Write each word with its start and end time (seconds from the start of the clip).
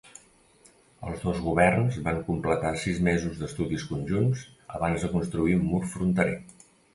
Els 1.09 1.19
dos 1.25 1.41
governs 1.47 1.99
van 2.07 2.17
completar 2.29 2.71
sis 2.85 3.01
mesos 3.09 3.37
d'estudis 3.43 3.85
conjunts 3.91 4.47
abans 4.79 5.05
de 5.07 5.13
construir 5.13 5.61
un 5.61 5.63
mur 5.69 5.85
fronterer. 5.95 6.35